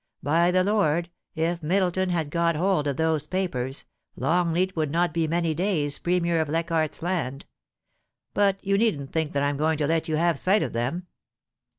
[0.23, 3.85] By the Lord, if Middleton had got hold of those papers,
[4.15, 7.45] Longleat would not be many days Premier of Lei chardt's Land....
[8.33, 11.05] But you needn't think that I'm going to let you have a sight of them.